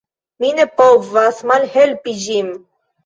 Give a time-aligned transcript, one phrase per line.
[0.43, 2.51] Mi ne povas malhelpi ĝin.